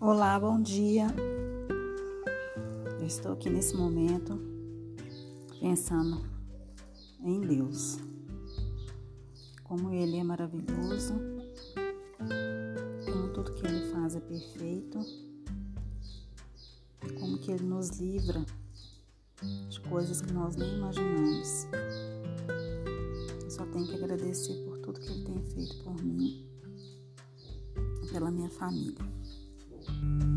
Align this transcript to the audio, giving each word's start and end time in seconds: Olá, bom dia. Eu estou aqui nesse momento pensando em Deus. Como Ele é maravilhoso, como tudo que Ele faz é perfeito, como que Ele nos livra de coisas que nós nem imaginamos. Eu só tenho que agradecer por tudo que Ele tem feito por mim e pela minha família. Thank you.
Olá, 0.00 0.38
bom 0.38 0.62
dia. 0.62 1.08
Eu 3.00 3.04
estou 3.04 3.32
aqui 3.32 3.50
nesse 3.50 3.74
momento 3.74 4.38
pensando 5.58 6.24
em 7.20 7.40
Deus. 7.40 7.98
Como 9.64 9.90
Ele 9.90 10.18
é 10.18 10.22
maravilhoso, 10.22 11.14
como 13.04 13.32
tudo 13.32 13.52
que 13.54 13.66
Ele 13.66 13.90
faz 13.90 14.14
é 14.14 14.20
perfeito, 14.20 15.00
como 17.18 17.38
que 17.38 17.50
Ele 17.50 17.64
nos 17.64 17.98
livra 17.98 18.46
de 19.68 19.80
coisas 19.80 20.22
que 20.22 20.32
nós 20.32 20.54
nem 20.54 20.76
imaginamos. 20.76 21.66
Eu 23.42 23.50
só 23.50 23.66
tenho 23.66 23.84
que 23.84 23.96
agradecer 23.96 24.64
por 24.64 24.78
tudo 24.78 25.00
que 25.00 25.10
Ele 25.10 25.24
tem 25.24 25.42
feito 25.42 25.82
por 25.82 26.00
mim 26.04 26.48
e 28.04 28.12
pela 28.12 28.30
minha 28.30 28.48
família. 28.48 29.18
Thank 29.88 30.22
you. 30.22 30.27